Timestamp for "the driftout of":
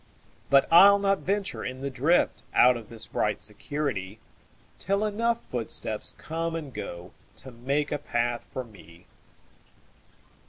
1.81-2.89